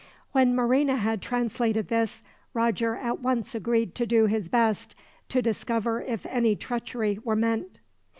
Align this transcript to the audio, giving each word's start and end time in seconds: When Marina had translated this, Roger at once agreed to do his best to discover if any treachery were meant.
When 0.31 0.55
Marina 0.55 0.95
had 0.95 1.21
translated 1.21 1.89
this, 1.89 2.23
Roger 2.55 2.95
at 2.95 3.19
once 3.19 3.53
agreed 3.53 3.93
to 3.93 4.07
do 4.07 4.25
his 4.25 4.49
best 4.49 4.95
to 5.29 5.43
discover 5.43 6.01
if 6.01 6.25
any 6.25 6.55
treachery 6.55 7.19
were 7.23 7.35
meant. 7.35 7.79